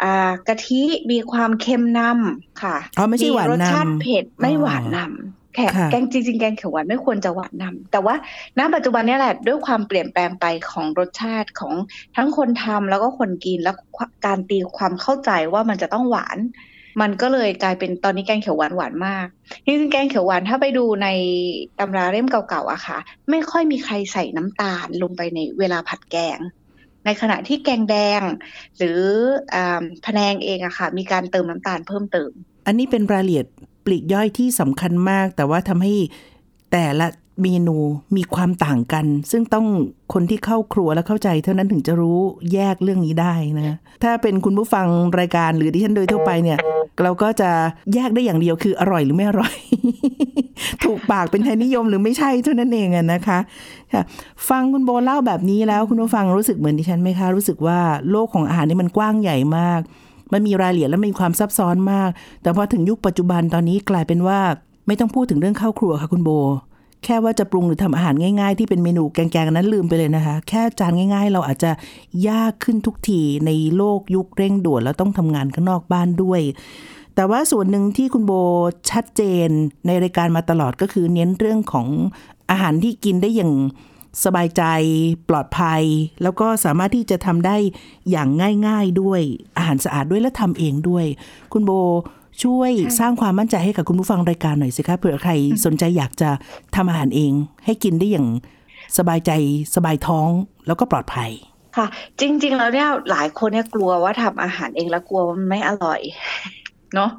[0.03, 8.15] อ่ากะทิมีความเค็มนำค่ะอ๋อไม่ใช่หวานรสชาตินำเผ็ดไม่อ๋อหวานนำ แค่ค่ะแกงจริงๆแกงเขียวหวานไม่ควรจะหวานนำแต่ว่า
[8.59, 11.75] ณปัจจุบันเนี้แหละด้วยความเปลี่ยนแปลงไปของรสชาติของ
[12.17, 13.77] ทั้งคนทำแล้วก็คนกินแล้ว
[14.27, 16.39] การตีความเข้าใจว่ามันจะต้องหวาน
[17.01, 19.27] มันก็เลยกลายเป็นตอนนี้แกงเขียวหวานหวานมาก
[19.65, 21.09] จริงๆแกงเขียวหวานถ้าไปดูใน
[21.79, 22.99] ตำราเล่มเก่าๆอะค่ะ
[23.31, 26.39] ไม่ค่อยมีใครใส่น้ำตาลลงไปในเวลาผัดแกง
[27.05, 28.21] ในขณะที่แกงแดง
[28.77, 29.01] หรือ
[29.55, 32.31] อ่าพะแนงเองอะค่ะ มีการเติมน้ำตาลเพิ่มเติม
[32.67, 33.47] อันนี้เป็นรายละเอียด
[33.87, 35.93] ปลีกย่อยที่สำคัญมาก แต่ว่าทำให้
[36.73, 37.07] แต่ละ
[37.43, 37.77] เมนู
[38.17, 39.67] มีความต่างกัน ซึ่งต้อง
[40.13, 42.21] คนที่เข้าครัวและเข้าใจ เท่านั้นถึงจะรู้
[42.53, 44.87] แยกเรื่องนี้ได้นะถ้าเป็นคุณผู้ฟัง
[45.21, 46.59] รายการหรือดิฉันโดยทั่วไปเนี่ย
[47.03, 47.51] เราก็จะ
[47.95, 49.55] แยกได้อย่างเดียวคืออร่อยหรือไม่อร่อย
[50.85, 53.39] ถูกปากเป็นไทยนิยมหรือไม่ใช่เท่านั้นเองนะคะ
[53.93, 54.03] ค่ะ
[54.49, 57.79] ฟังคุณโบเล่าแบบนี้แล้วคุณผู้ฟังรู้สึกเหมือนดิฉันไหมคะรู้สึกว่า
[58.11, 59.81] โลกของอาหารนี่มันกว้างใหญ่มาก
[60.33, 62.11] มันมีรายละเอียดและมีความซับซ้อนมาก
[62.43, 64.41] แต่พอถึงยุคปัจจุบันตอนนี้กลายเป็นว่า
[64.87, 66.31] ไม่ต้องพูดถึงเรื่องข้าวครัวค่ะคุณโบ
[67.05, 71.71] แค่ว่าจะปรุงหรือทำอาหารง่ายๆ ที่เป็นเมนูแกงๆนั้นลืมไปเลยนะคะ แค่จานง่าย ๆ เราอาจจะ
[72.29, 76.41] ยากขึ้นทุกทีในโลกยุคเร่งด่วนแล้วต้องทำงานข้างนอกบ้านด้วย
[77.15, 78.33] แต่ว่าส่วนหนึ่งที่คุณโบ
[78.91, 79.49] ชัดเจน
[79.87, 81.87] ในรายการมาตลอดก็คือเน้นเรื่องของ
[82.51, 83.53] อาหารที่กินได้อย่าง
[84.25, 84.63] สบายใจ
[85.29, 85.83] ปลอดภัย
[86.23, 87.57] แล้วก็สามารถที่จะทำได้
[88.11, 88.29] อย่าง
[88.67, 89.21] ง่าย ๆด้วย
[89.57, 91.05] อาหารสะอาดด้วยและทำเองด้วย
[91.53, 91.71] คุณโบ
[92.43, 95.33] ช่วยสร้างความมั่นใจให้กับคุณผู้ฟังรายการหน่อยสิคะเผื่อใคร
[95.65, 96.31] สนใจอยากจะ
[96.77, 97.33] ทำอาหารเอง
[97.65, 98.29] ให้กินได้อย่าง
[98.99, 99.31] สบายใจ
[99.75, 100.29] สบายท้อง
[100.67, 101.31] แล้วก็ปลอดภัย
[101.77, 101.87] ค่ะ
[102.21, 106.01] จริง ๆ แล้วเนี่ยหลายคนเนี่ยกลัวว่าทำอาหารเองแล้วกลัวมันไม่อร่อย
[106.95, 107.11] เนาะ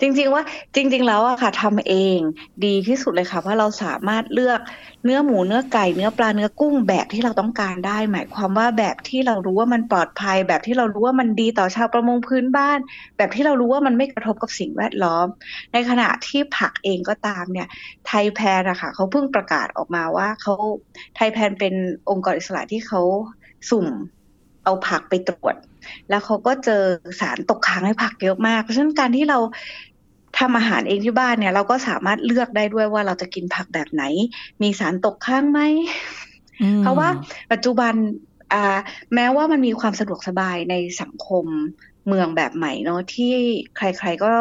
[0.00, 0.42] จริงๆว่า
[0.74, 2.18] จริง ๆ แล้วอะค่ะทำเอง
[2.64, 4.60] ดีที่สุดเลยค่ะเพราะเราสามารถเลือก
[5.04, 12.78] เนื้อหมูเนื้อไก่เนื้อปลาเนื้อกุ้งแบบที่เราต้องการได้ หมายความว่าแบบที่เรารู้ว่ามันปลอดภัย แบบที่เรารู้ว่ามันดีต่อชาวประมงพื้นบ้าน
[13.16, 15.26] แบบที่เรารู้ว่ามันไม่กระทบกับสิ่งแวดล้อม
[15.72, 17.68] ในขณะที่ผักเองก็ตามเนี่ย
[18.06, 20.54] ไทยแพนอะค่ะเขาเพิ่งประกาศออกมาว่าเขา
[21.16, 21.74] ไทยแพนเป็น
[22.10, 23.00] องค์กรอิสระที่เขา
[23.70, 23.86] สุ่ม
[24.64, 25.56] เอาผักไปตรวจ
[26.08, 26.82] แล้วเขาก็เจอ
[27.20, 29.38] สารตกค้างในผักเยอะมาก เพราะฉะนั้นการที่เรา
[30.38, 34.02] ทำอาหารเองที่บ้านเนี่ย เราก็สามารถเลือกได้ด้วยว่าเราจะกินผักแบบไหน
[34.62, 35.60] มีสารตกค้างไหม
[36.62, 37.08] อืมเพราะว่า
[37.52, 37.94] ปัจจุบัน
[38.52, 38.78] อ่า
[39.14, 41.46] แม้ว่ามันมีความสะดวกสบายในสังคม
[42.08, 43.34] เมืองแบบใหม่เนาะที่
[43.76, 44.32] ใครๆก็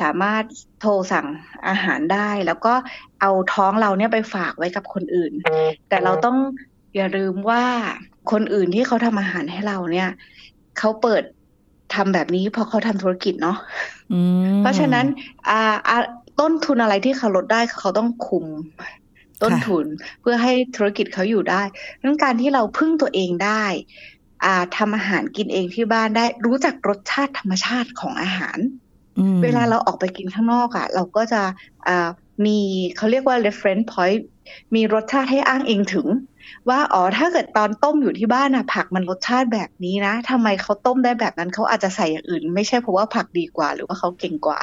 [0.00, 0.44] สามารถ
[0.80, 1.26] โทรสั่ง
[1.68, 2.74] อาหารได้ แล้วก็
[3.20, 5.32] เอาท้องเราเนี่ยไปฝากไว้กับคนอื่น
[5.88, 6.36] แต่เราต้อง
[6.96, 7.64] อย่าลืมว่า
[8.32, 10.08] คนอื่นที่เขาทำอาหารให้เราเนี่ย
[10.78, 11.22] เขาเปิด
[11.94, 13.58] ทำแบบนี้เพราะเขาทำธุรกิจเนาะ
[14.12, 14.20] อื
[14.54, 15.06] มเพราะฉะนั้น
[15.48, 15.96] อ่าอ่า
[16.40, 18.46] ต้นทุนอะไรที่เขาลดได้เขาต้องคุม
[19.42, 19.86] ต้นทุน
[20.20, 21.62] เพื่อให้ธุรกิจเขาอยู่ได้
[21.98, 23.64] ดังนั้นการที่เราพึ่งตัวเองได้
[24.44, 28.58] อ่าทำอาหารกินเองที่บ้านได้รู้จักรสชาติธรรมชาติของอาหาร
[29.18, 31.42] อืมเวลาเราออกไปกินข้างนอกอะ่ะ เราก็จะ
[31.88, 32.08] อ่า
[32.46, 32.58] มี
[32.96, 34.20] เขาเรียกว่า reference point
[34.74, 36.06] มีรสชาติให้อ้างอิงถึง
[36.68, 44.60] ว่าอ๋อถ้าเกิดตอนต้มอยู่ที่บ้านอะผักมันรสชาติแบบนี้นะทำไมเขาต้มได้แบบนั้นเขาอาจจะใส่อย่างอื่น ไม่ใช่เพราะว่าผักดีกว่า หรือว่าเขาเก่งกว่า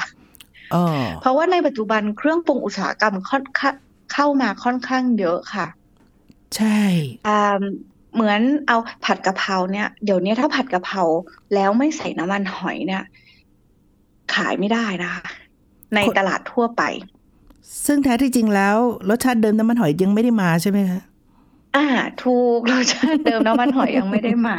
[0.74, 0.86] อ๋อ
[1.22, 3.76] เพราะว่าในปัจจุบันเครื่องปรุงอุตสาหกรรมค่อนข้าง
[4.14, 5.68] เข้ามาค่อนข้างเยอะค่ะ
[6.58, 6.80] ใช่
[7.28, 7.64] อ่า
[8.14, 11.02] เหมือนเอาผัดกะเพราเนี่ยเดี๋ยวนี้ถ้าผัดกะเพรา
[11.54, 13.04] แล้วไม่ใส่น้ำมันหอยเนี่ย
[14.36, 15.24] ขายไม่ได้นะคะ
[15.96, 16.84] ในตลาดทั่วไป
[17.86, 18.78] ซึ่งแท้ที่จริงแล้ว
[19.10, 21.02] รสชาติเดิมน้ำมันหอยยังไม่ได้มาใช่ไหมคะ
[21.76, 21.88] อ่า
[22.24, 24.58] ถูกรสชาติเดิมน้ำมันหอยยังไม่ได้มา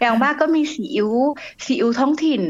[0.00, 1.12] อย่างมากก็มีซีอิ๊ว
[1.64, 2.42] ซีอิ๊วท้องถิ่น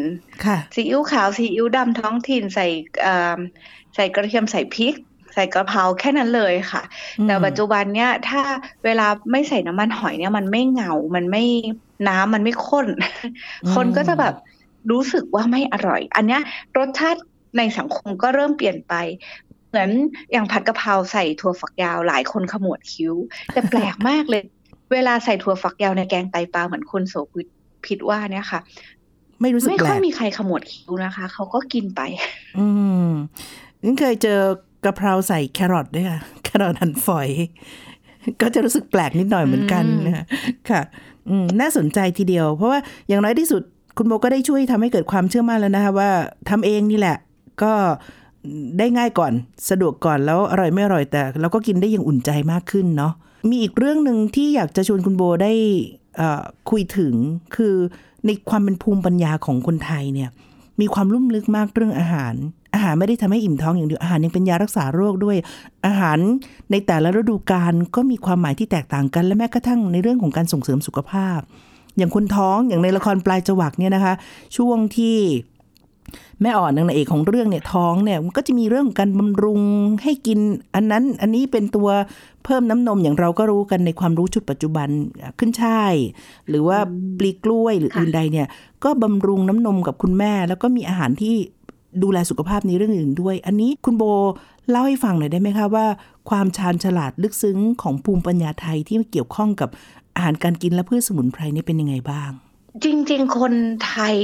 [0.44, 2.66] ค่ะซีอิ๊วขาวซีอิ๊วดำท้องถิ่นใส่
[3.04, 3.38] อ่า
[3.94, 4.94] ใส่กระเทียมใส่พริก
[5.34, 6.82] ใส่กระเพราแค่นั้นเลยค่ะ
[7.18, 8.40] อืมแต่ปัจจุบันเนี้ยถ้า
[8.84, 11.44] เวลาไม่ใส่น้ำมันหอยเนี่ยมันไม่เงา มันไม่
[12.08, 12.86] น้ำมันไม่ข้น
[13.74, 14.34] คนก็จะแบบ
[14.90, 16.42] รู้สึกว่าไม่อร่อย อันเนี้ย
[16.78, 17.20] รสชาติ
[17.58, 18.94] ในสังคมก็เริ่มเปลี่ยนไป
[19.70, 19.90] เหมือน
[20.32, 23.14] อย่างผัดกะเพราใส่ถั่วฝักยาวหลายคนขมวดคิ้ว
[23.52, 24.42] แต่แปลกมากเลย
[24.92, 27.46] เวลาใส่ถั่วฝักยาวในแกงไตปลาเหมือนคุณโสภิต
[27.84, 28.60] พิดว่าเนี่ยค่ะ
[29.40, 32.00] ไม่รู้สึกไม่แปลค่อยกมีใครขมวดคิ้วนะคะ เขาก็กินไป
[32.58, 32.66] อื
[33.06, 33.08] ม
[33.84, 34.40] นี่เคยเจอ
[34.84, 37.28] กะเพราใส่แครอทด้วยค่ะแครอทหั่นฝอย
[38.42, 40.24] ก็จะรู้สึกแปลกนิดหน่อยเหมือนกันอืมนะคะ
[40.70, 40.80] ค่ะ
[41.28, 42.78] อืมน่าสนใจทีเดียว เพราะว่า
[43.08, 43.62] อย่างน้อยที่สุด
[43.96, 46.10] คุณโบก็ได้ช่วยทำให้เกิดความเชื่อมั่นแล้วนะคะว่า
[46.48, 47.16] ทำเองนี่แหละ
[47.62, 47.72] ก็
[48.78, 49.32] ได้ง่ายก่อน
[49.70, 53.12] สะดวกก่อนแล้วอร่อยไม่อร่อยแต่เราก็กินได้อย่างอุ่นใจมากขึ้นเนาะ
[53.50, 55.52] มีอีกเรื่องหนึ่งที่อยากจะชวนคุณโบได้
[56.70, 57.14] คุยถึง
[57.56, 57.74] คือ
[58.26, 60.30] ในความเป็นภูมิปัญญาของคนไทยเนี่ย
[60.80, 62.34] มีความลุ่มลึกมากเรื่องอาหาร
[62.74, 65.36] อาหารไม่ได้ทำให้อิ่มท้องอย่างเดียวอาหารยังเป็นยารักษาโรคด้วย
[65.86, 66.18] อาหาร
[66.70, 71.40] ในแต่ละฤดูกาลก็มีความหมายที่แตกต่างกัน และแม้กระทั่งในเรื่องของการส่งเสริมสุขภาพ
[71.96, 74.14] อย่างคนท้องอย่างในละครปลายจวักเนี่ยนะคะ
[74.56, 75.16] ช่วงที่
[76.42, 79.60] แม่อ่อนนางเอกของเรื่องเนี่ยท้องเนี่ยมันก็จะมีเรื่องของการบำรุง
[80.02, 80.38] ให้กิน
[80.74, 81.88] อันนั้นอันนี้เป็นตัว
[82.44, 84.88] เพิ่มน้ำนมอย่างเราก็รู้กันในความรู้ชุดปัจจุบัน
[85.38, 85.94] ขึ้นช่าย
[86.48, 86.78] หรือว่า
[87.18, 88.46] ปลีกล้วยหรือค่ะอื่นใดเนี่ย
[88.84, 91.36] ก็บำรุงน้ำนมกับคุณแม่ แล้วก็มีอาหารที่
[92.02, 94.04] ดูแลสุขภาพในเรื่องอื่นด้วย อันนี้คุณโบ
[94.70, 95.86] เล่าให้ฟังหน่อยได้ไหมคะว่า
[96.30, 99.68] ความชาญฉลาดลึกซึ้งของภูมิปัญญาไทยที่เกี่ยวข้องกับ
[100.14, 102.30] อาหารการกินและพืชสมุนไพรนี่เป็นยังไงบ้าง
[102.84, 103.54] จริง ๆ คน
[103.86, 104.16] ไทย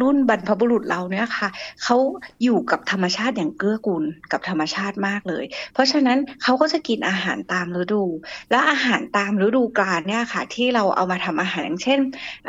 [0.00, 1.48] รุ่นบรรพบุรุษเราเนี่ยค่ะ
[1.82, 1.96] เขา
[2.42, 8.04] อยู่กับธรรมชาติอย่างเกื้อกูลกับธรรมชาติมากเลย เพราะฉะนั้นเขาก็จะกินอาหารตามฤดู
[8.50, 12.00] แล้วอาหารตามฤดูกาลเนี่ยค่ะ ที่เราเอามาทำอาหารอย่างเช่น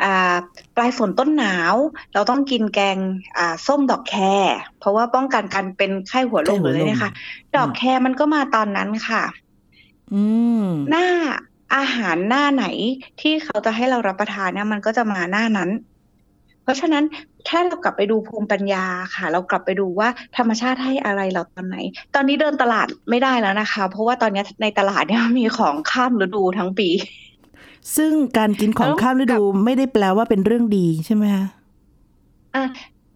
[0.02, 0.34] อ่า
[0.76, 1.74] ปลายฝนต้นหนาว
[2.14, 2.98] เราต้องกินแกง
[3.38, 4.44] อ่าส้มดอกแคร
[4.80, 7.12] เพราะว่าป้องกันการเป็นไข้หัวลมไข้หัหวรือลมอะไรเนี่ยค่ะ
[7.56, 9.22] ดอกแครมันก็มาตอนนั้นค่ะ
[10.12, 10.22] อื
[10.62, 11.06] มหน้า
[11.76, 12.66] อาหารหน้าไหน
[13.20, 15.70] ที่เขาจะให้เรารับประทานเนี่ยมันก็จะมาหน้านั้น
[16.62, 17.04] เพราะฉะนั้น
[17.48, 21.76] ถ้าเรากลับไปดูภูมิปัญญาค่ะ เรากลับไปดูว่าธรรมชาติให้อะไรเราตอนไหน
[22.14, 26.88] ตอนนี้เดินตลาดไม่ได้แล้วนะคะ เพราะว่าตอนนี้ในตลาดเนี่ยมีของข้ามฤดูทั้งปี
[27.96, 31.46] ซึ่งการกินของแล้วข้ามฤดูไม่ได้แปลว่าเป็นเรื่องดีใช่ไหมคะ
[32.54, 32.64] อะ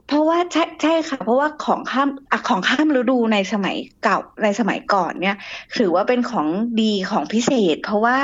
[0.09, 5.37] เพราะว่าใช่ใช่ค่ะ เพราะว่าของข้ามอะของข้ามฤดูในสมัยเก่าในสมัยก่อนเนี่ย
[5.79, 6.47] ถือว่าเป็นของ
[6.81, 8.17] ดีของพิเศษ เพราะว่า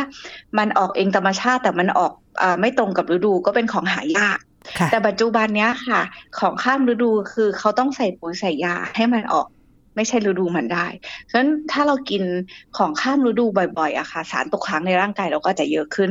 [0.59, 4.38] มันออกเองธรรมชาติแต่มันออกอ่าไม่ตรงกับฤดูก็เป็นของหายาก
[4.79, 6.01] ค่ะแต่ปัจจุบันเนี้ยค่ะ
[6.38, 9.47] ของข้ามฤดูคือเขาต้องใส่ปุ๋ยใส่ยาให้มันออก
[9.97, 10.87] ไม่ใช่ฤดูมันได้
[11.31, 12.23] ฉะนั้นถ้าเรากิน
[12.77, 13.47] ของข้ามฤดู
[13.79, 16.11] บ่อยๆอะค่ะ สารตกค้างในร่างกายเราก็จะเยอะขึ้น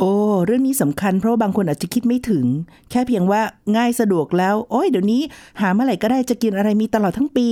[0.00, 0.12] โอ้
[0.46, 2.46] เรื่องนี้สำคัญเพราะว่าบางคนอาจจะคิดไม่ถึง
[2.90, 3.40] แค่เพียงว่า
[3.76, 5.22] ง่ายสะดวกแล้ว โอ้ยเดี๋ยวนี้
[5.60, 7.48] หาเมื่อไหร่ก็ได้จะกินอะไรมีตลอดทั้งปี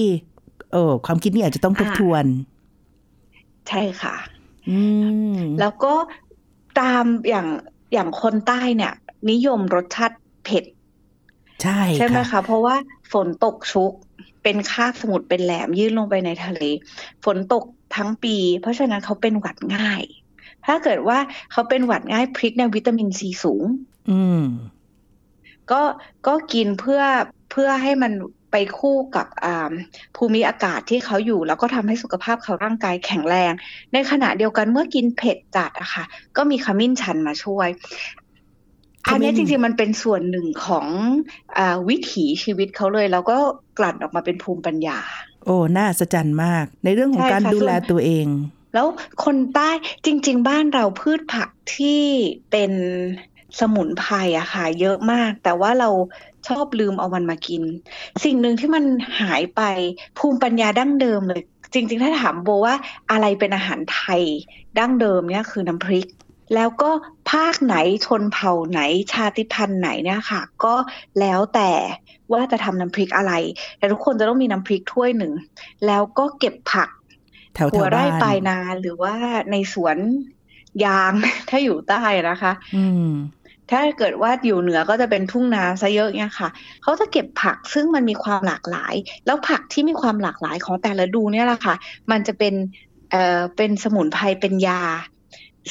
[0.73, 2.25] เออ ความคิดนี้อาจจะต้องทบทวน
[3.69, 4.17] ใช่ค่ะ
[4.71, 4.81] อื
[5.37, 5.95] มแล้วก็
[6.81, 7.47] ตามอย่าง
[7.93, 8.93] อย่างคนใต้เนี่ย
[9.31, 10.65] นิยมรสชาติเผ็ด
[11.63, 12.77] ใช่ใช่ไหมค่ะคะเพราะว่า
[13.13, 13.93] ฝนตกชุก
[14.43, 16.63] เป็นคาบสมุทรเป็นแหลมยื่นลงไปในทะเล
[17.25, 17.65] ฝนตก
[17.97, 20.03] ทั้งปี เพราะฉะนั้นเขาเป็นหวัดง่าย
[20.67, 21.19] ถ้าเกิดว่า
[21.53, 23.65] เขาเป็นหวัดง่ายพริกเนี่ยวิตามินซีสูง
[24.11, 24.43] อืม
[25.71, 25.83] ก็
[26.27, 27.03] ก็กินเพื่อ
[27.51, 28.13] เพื่อให้มัน
[28.53, 29.73] ไปคู่กับอ่า
[30.17, 33.53] ภูมิอากาศที่เขาอยู่ แล้วก็ทำให้สุขภาพเขาร่างกายแข็งแรง
[33.93, 36.05] ในขณะเดียวกันเมื่อกินเผ็ดจัดอะค่ะ
[36.37, 37.69] ก็มีขมิ้นชันมาช่วย
[39.07, 40.87] อันเนี้ยขมิ้จนริงๆมันเป็นส่วนหนึ่งของ
[41.59, 43.39] อาวิถีชีวิตเขาเลย แล้วก็
[43.79, 44.99] กลั่นออกมาเป็นภูมิปัญญา
[45.45, 48.27] โอ้ น่าสะใจมาก ในเรื่องของใช่การค่ะดูแลส่วนตัวเอง
[48.75, 48.87] แล้ว
[49.25, 49.71] คนใต้
[50.05, 52.03] จริง ๆ บ้านเราพืชผักที่
[52.51, 52.73] เป็น
[53.61, 55.91] สมุนไพรอะค่ะ เยอะมาก แต่ว่าเรา
[56.49, 57.63] ชอบลืมเอามันมากิน
[58.25, 58.85] สิ่งหนึ่งที่มัน
[59.21, 59.63] หายไป
[60.19, 62.75] ภูมิปัญญาดั้งเดิมเลย จริง ๆ ถ้าถามโบว่า
[63.11, 64.23] อะไรเป็นอาหารไทย
[64.79, 66.07] ดั้งเดิมเนี่ยคือน้ำพริก
[66.55, 66.91] แล้วก็
[67.31, 67.77] ภาคไหน
[68.07, 68.81] ชนเผ่าไหน
[69.13, 70.75] ชาติพันธุ์ไหนเนี่ยค่ะ ก็
[71.21, 71.71] แล้วแต่
[72.33, 73.33] ว่าจะทำน้ำพริกอะไร
[73.79, 75.33] แต่ทุกคนจะต้องมีน้ำพริกถ้วยหนึ่ง
[75.87, 76.89] แล้วก็เก็บผัก
[77.59, 79.15] แถวหัแถววไร่บ้านปลายนาหรือว่า
[79.51, 79.99] ในสวน
[80.85, 81.13] ยาง
[81.51, 83.13] ถ้าอยู่ใต้นะคะ อืม
[83.71, 86.49] ถ้าเกิดว่าอยู่เหนือก็จะเป็นทุ่งนาซะเยอะเนี่ยค่ะ
[86.83, 88.95] เขาจะเก็บผักซึ่งมันมีความหลากหลาย
[89.27, 91.75] แล้วผักที่มีความหลากหลายของแต่ละดูเนี่ยแหละค่ะ
[92.11, 92.55] มันจะเป็น
[93.11, 94.81] เอ่อเป็นสมุนไพรเป็นยา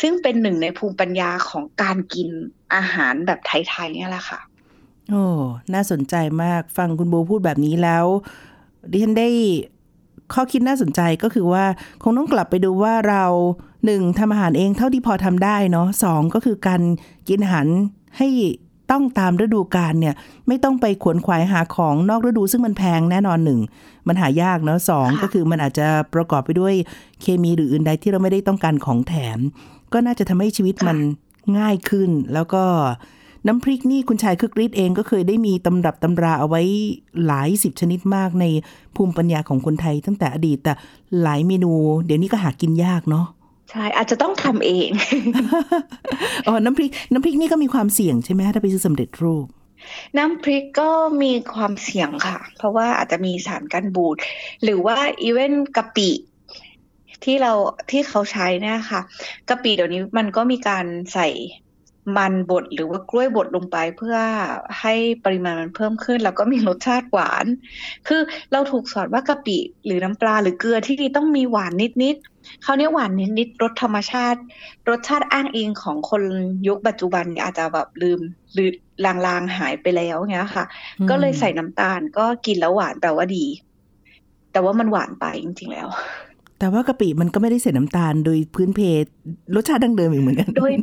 [0.02, 2.30] ซึ่งเป็นหนึ่งในภูมิปัญญาของการกิน
[2.76, 4.40] อาหารแบบไทยๆเนี่ยแหละค่ะ
[5.10, 5.26] โอ้
[5.74, 8.06] น่าสนใจมากฟังคุณโบพูดแบบนี้แล้ว
[8.92, 9.30] ดิฉันได้
[10.34, 11.66] ข้อคิดน่าสนใจก็คือว่า
[12.04, 13.24] คงต้องกลับไปดูว่าเรา
[13.86, 16.82] หนึ่งทำอาหารเองเท่าที่พอทำได้เนาะสองก็คือการ
[17.28, 17.68] กินอาหาร
[18.18, 18.28] ให้
[18.92, 20.16] ต้องตามฤดูกาลเนี่ย
[20.48, 23.60] ไม่ต้องไปขวนขวายหาของนอกฤดูซึ่งมันแพงแน่นอนหนึ่ง
[24.08, 26.74] มันหายากเนาะสองค่ะก็คือมันอาจจะประกอบไปด้วย
[27.22, 29.40] เคมีหรืออื่นใดที่เราไม่ได้ต้องการของแถม
[29.94, 30.98] ก็น่าจะทำให้ชีวิตมัน
[31.60, 32.64] ง่ายขึ้นแล้วก็
[33.46, 36.62] น้ำพริกนี่คุณชายคึกฤทธิ์เองก็เคยได้มีตำรับตำราเอาไว้
[37.26, 38.46] หลายสิบชนิดมากใน
[38.96, 40.74] ภูมิปัญญาของคนไทยตั้งแต่อดีตแต่
[41.22, 41.72] หลายเมนู
[42.06, 43.26] เดี๋ยวนี้ก็หากินยากเนาะ
[43.72, 44.90] ใช่อาจจะต้องทำเอง
[46.48, 49.46] อ๋อน้ำพริก น้ำพริกนี่ก็มีความเสี่ยงใช่ไหมถ้าไปซื้อสำเร็จรูป
[50.18, 54.18] น้ำพริกก็มีความเสี่ยงค่ะ เพราะว่าอาจจะมีสารกันบูด
[54.64, 56.10] หรือว่าอีเวนกะปิ
[57.24, 57.54] ที่เรา
[57.92, 59.02] ที่เขาใช้เนี่ยค่ะ
[59.50, 61.28] กะปิเดี๋ยวนี้มันก็มีการใส่
[62.18, 64.18] มันบดหรือว่ากล้วยบดลงไปเพื่อ
[64.82, 64.94] ให้
[65.26, 67.46] ปริมาณมันเพิ่มขึ้น แล้วก็มีรสชาติหวาน
[68.08, 74.40] คือเราถูกสอนว่ากะปิหรือน้ำปลาหรือเกลือที่ดีต้องมีหวานนิดๆเขาวเนี่ยหวานนิดๆรสธรรมชาติ
[74.90, 76.22] รสชาติอ้างอิงของคน
[76.68, 78.20] ยุคปัจจุบันเนี่ยอาจจะแบบลืม
[78.54, 78.70] หรือ
[79.06, 80.66] ลางๆหายไปแล้วเงี้ยค่ะ
[81.00, 83.46] อืมก็เลยใส่น้ำตาลก็กินแล้วหวานแปลว่าดี
[84.52, 85.88] แต่ว่ามันหวานไปจริงๆแล้ว
[86.60, 88.80] แต่ว่ากะปิมันก็ไม่ได้ใส่น้ำตาลโดยพื้นเพ
[89.56, 90.74] รสชาติดั้งเดิมอีกเหมือนกัน โดย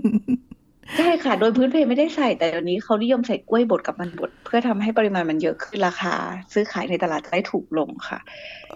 [0.98, 6.14] ใช่ค่ะ โดยพื้นเพไม่ได้ใส่แต่เดี๋ยวนี้เขานิยมใส่กล้วยบดกับมันบด เพื่อทำให้ปริมาณมันเยอะขึ้นราคา
[6.52, 8.18] ซื้อขายในตลาดจะได้ถูกลงค่ะ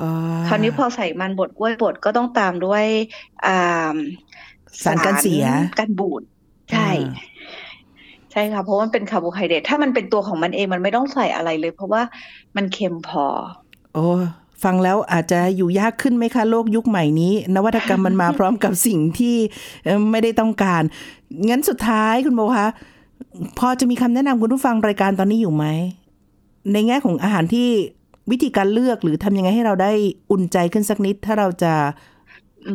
[0.01, 2.85] อ่าคราวนี้พอใส่มันบดกล้วยบดก็ต้องตามด้วย
[3.47, 3.97] อ่า
[4.85, 5.44] สารกันเสีย
[5.79, 6.23] กันบูด
[6.73, 7.38] ใช่อ่า
[8.33, 12.03] ใช่ค่ะ เพราะว่ามันเป็นคาร์โบไฮเดรตถ้ามันเป็นตัวของมันเองมันไม่ต้องใส่อะไรเลย เพราะว่า
[12.57, 13.27] มันเค็มพอ
[13.94, 14.07] โอ้
[14.64, 19.37] ฟังแล้วอาจจะอยู่ยากขึ้นไหมคะโลกยุคใหม่นี้ นวัตกรรมมันมาพร้อมกับสิ่งที่
[19.85, 20.83] เอ่อไม่ได้ต้องการ
[21.49, 22.68] งั้นสุดท้ายคุณโบคะ
[23.59, 25.64] พอจะมีคำแนะนำคุณผู้ฟังรายการตอนนี้อยู่ไหม
[26.73, 27.68] ในแง่ของอาหารที่
[28.31, 29.92] วิธีการเลือกหรือทำยังไงให้เราได้
[30.31, 31.75] อุ่นใจขึ้นสักนิด ถ้าเราจะ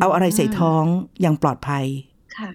[0.00, 0.84] เอาอะไรใส่ท้อง
[1.20, 1.84] อย่างปลอดภัย
[2.38, 2.50] ค่ะ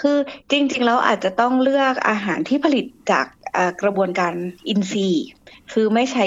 [0.00, 0.16] คือ
[0.50, 4.34] จริงๆแล้วอาจจะต้องเลือกอาหารที่ผลิตจากเอ่อกระบวนการ
[4.68, 5.26] อินทรีย์
[5.72, 6.26] คือไม่ใช้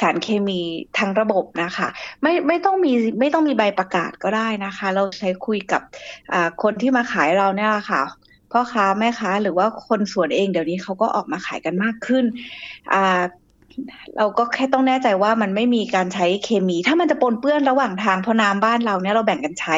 [0.00, 0.60] สารเคมี
[0.98, 1.88] ทั้งระบบนะคะ
[2.22, 5.82] ไม่ไม่ต้องมีไม่ต้องมีใบประกาศก็ได้นะคะ เราใช้คุยกับ
[6.62, 8.02] คนที่มาขายเราเนี่ยแหละค่ะ
[8.52, 12.24] พ่อค้าแม่ค้าหรือว่าคนสวนเองเดี๋ยวนี้เขาก็ออกมาขายกันมากขึ้น
[14.16, 19.76] เราก็แค่ต้องแน่ใจว่ามันไม่มีการใช้เคมี ถ้ามันจะปนเปื้อนระหว่างทางเพราะน้ำบ้านเราเนี่ยเราแบ่งกันใช้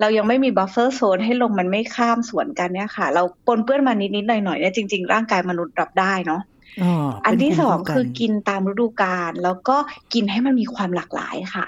[0.00, 6.42] เรายังไม่มี buffer zone ให้ลมมันไม่ข้ามสวนกันเนี่ยค่ะ เราปนเปื้อนมานิดๆหน่อยๆเนี่ยจริงๆร่างกายมนุษย์รับได้เนาะ
[6.82, 6.92] อ๋อ
[7.24, 9.76] อันที่เป็สภูอมิงคุ้มคือกินตามฤดูกาลแล้วก็
[10.12, 11.66] กินให้มันมีความหลากหลายค่ะ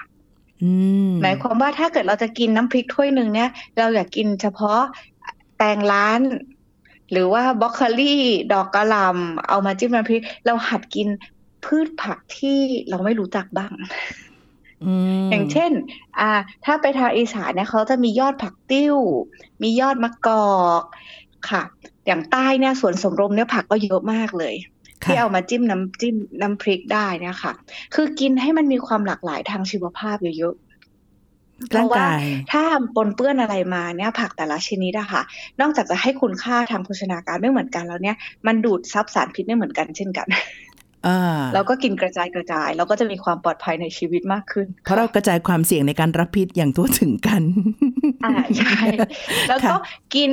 [0.62, 0.72] อื
[1.10, 4.80] มหมายความว่าถ้าเกิดเราจะกินน้ำพริกถ้วยหนึ่งเนี่ย เราอยากกินเฉพาะ
[5.58, 6.20] แตงร้าน
[7.12, 8.16] หรือว่าบรอกโคลี
[8.52, 11.08] ดอกกระหล่ำเอามาจิ้มน้ำพริก เราหัดกิน
[11.64, 12.58] พืชผักที่
[12.88, 13.72] เราไม่รู้จักบ้าง
[15.28, 15.70] มอย่างเช่น
[16.18, 16.30] อ่า
[16.64, 18.96] ถ้าไปทางอีสานเนี่ยเขาจะมียอดผักติ้ว
[19.62, 20.82] มียอดมะกอก
[21.50, 21.62] ค่ะ
[22.06, 27.52] อย่างใต้เนี่ยสวนสมรมเนี่ยผักก็เยอะมากเลยค่ะ ที่เอามาจิ้มน้ำจิ้มน้ำพริกได้เนี่ยค่ะ
[27.94, 32.62] คือกินให้มันมีความหลากหลายทางชีวภาพเยอะๆเพร่างราะว่ากายถ้า
[32.96, 35.22] ปนเปื้อนอะไรมาเนี่ยผักแต่ละชนิดอะค่ะ
[35.60, 40.26] นอกจากจะให้คุณค่าทางโภชนาการไม่เหมือนกันแล้วเนี่ย มันดูดซับสารพิษไม่เหมือนกันเช่นกัน
[41.06, 47.42] อ่าเราก็กินกระจายกระจายเราก็จะมีความปลอดภัยในชีวิตมากขึ้น เพราะเรากระจายความเสี่ยงในการรับพิษอย่างทั่วถึงกัน
[48.24, 48.82] อ่าใช่
[49.48, 49.78] แล้วก็ค่ะ
[50.14, 50.30] กิน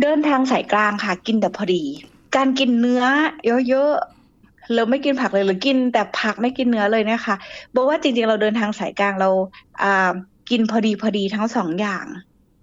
[0.00, 1.82] เดินทางสายกลางค่ะ กินแต่พอดี
[2.36, 3.04] การกินเนื้อ
[3.68, 7.34] เยอะๆเราไม่กินผักเลยหรือกินแต่ผักไม่กินเนื้อเลยนะคะ
[7.74, 9.30] บอกว่าจริงๆเราเดินทางสายกลางเรา
[9.82, 10.12] อ่า
[10.50, 12.06] กินพอดีพอดีทั้งสองอย่าง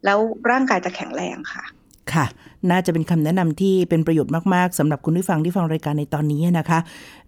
[0.06, 0.20] แล้ว
[0.52, 1.64] ร่างกายจะแข็งแรงค่ะ
[2.16, 2.26] ค่ะ
[2.72, 6.80] น่าจะเป็นคำแนะนำที่เป็นประโยชน์มากๆสำหรับคุณผู้ฟังที่ฟังรายการในตอนนี้นะคะ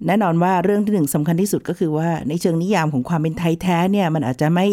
[0.07, 4.67] แน่นอนว่าเรื่องที่หนึ่งสำคัญที่สุดก็คือว่าในเชิงนิยามของความเป็นไทยแท้เนี่ยมันอาจจะไม่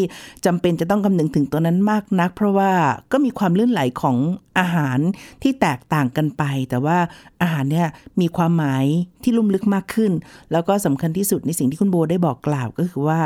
[0.47, 2.71] จำเป็นจะต้องคำนึงถึงตัวนั้นมากนัก เพราะว่า
[3.13, 4.17] ก็มีความลื่นไหลของ
[4.59, 4.99] อาหาร
[5.43, 6.99] ที่แตกต่างกันไป แต่ว่า
[7.43, 7.89] อาหารเนี่ย
[8.21, 8.85] มีความหมาย
[9.23, 10.13] ที่ลุ่มลึกมากขึ้น
[10.53, 13.21] แล้วก็สำคัญที่สุดในสิ่งที่คุณโบได้บอกกล่าวก็คือว่า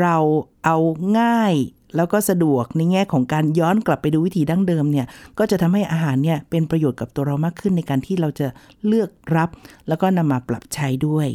[0.00, 0.16] เรา
[0.64, 0.76] เอา
[1.18, 1.54] ง่าย
[1.96, 5.06] แล้วก็สะดวกในแง่ของการย้อนกลับไปดูวิธีดั้งเดิมเนี่ย
[5.38, 8.48] ก็จะทำให้อาหารเนี่ยเป็นประโยชน์กับตัวเรามากขึ้นในการที่เราจะ
[8.86, 9.48] เลือกรับ
[9.88, 11.28] แล้วก็นำมาปรับใช้ด้วย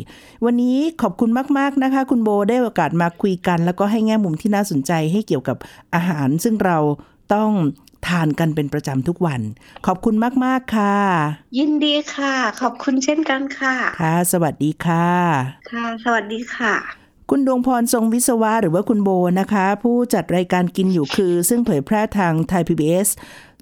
[0.46, 5.58] วันนี้ขอบคุณมากๆนะคะ คุณโบได้โอกาสมาคุยกัน แล้วก็ให้แง่มุมที่น่าสนใจให้เกี่ยวกับ
[5.96, 6.78] อาหาร ซึ่งเรา
[7.34, 7.52] ต้อง
[8.08, 9.42] ทานกันเป็นประจำทุกวัน
[9.86, 10.98] ขอบคุณมาก ๆ ค่ะ
[11.58, 15.08] ยินดีค่ะ ขอบคุณเช่นกันค่ะ ค่ะ สวัสดีค่ะ
[15.72, 19.10] ค่ะ สวัสดีค่ะ คุณดวงพรทรงวิศวะหรือว่าคุณโบ
[19.40, 23.08] นะคะ ผู้จัดรายการกินอยู่คือ ซึ่งเผยแพร่ทางไทย PBS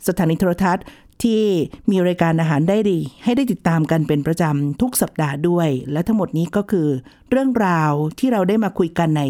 [0.08, 0.86] สถานีโทรทัศน์
[1.24, 1.44] ที่
[1.90, 6.88] มีรายการอาหารได้ดี ให้ได้ติดตามกันเป็นประจำทุกสัปดาห์ด้วย และทั้งหมดนี้ก็คือ
[7.30, 9.24] เรื่องราวที่เราได้มาคุยกันใน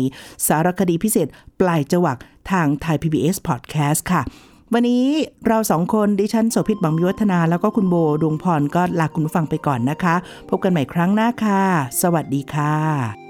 [0.47, 1.27] สารคดีพิเศษ
[1.59, 2.17] ปลายจวัก
[2.51, 4.21] ทางไทย PBS Podcast ค่ะ
[4.73, 5.05] วันนี้
[5.47, 10.15] เราสองคนดิฉันโสภิตบังมิวัฒนา แล้วก็คุณโบดวงพรก็ลาคุณฟังไปก่อนนะคะ
[10.49, 11.61] พบกันใหม่ครั้งหน้าค่ะ
[12.01, 13.20] สวัสดีค่ะ